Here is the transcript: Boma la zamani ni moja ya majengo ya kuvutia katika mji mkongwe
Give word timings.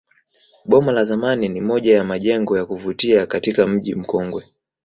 Boma 0.65 0.91
la 0.91 1.05
zamani 1.05 1.49
ni 1.49 1.61
moja 1.61 1.95
ya 1.97 2.03
majengo 2.03 2.57
ya 2.57 2.65
kuvutia 2.65 3.25
katika 3.25 3.67
mji 3.67 3.95
mkongwe 3.95 4.45